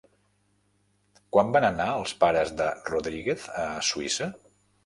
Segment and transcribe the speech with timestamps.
[1.37, 4.33] Quan van anar els pares de Rodríguez a Suïssa?